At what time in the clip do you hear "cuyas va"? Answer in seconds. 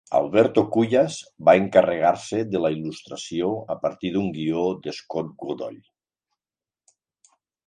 0.75-1.53